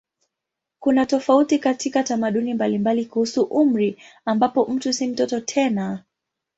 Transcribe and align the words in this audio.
Kuna 0.79 1.05
tofauti 1.05 1.59
katika 1.59 2.03
tamaduni 2.03 2.53
mbalimbali 2.53 3.05
kuhusu 3.05 3.41
umri 3.43 3.97
ambapo 4.25 4.65
mtu 4.65 4.93
si 4.93 5.07
mtoto 5.07 5.39
tena. 5.41 6.03